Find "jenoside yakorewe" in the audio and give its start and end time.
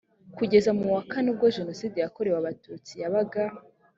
1.57-2.37